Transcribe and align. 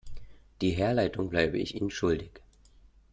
Die 0.61 0.71
Herleitung 0.71 1.29
bleibe 1.29 1.59
ich 1.59 1.75
Ihnen 1.75 1.91
schuldig. 1.91 2.31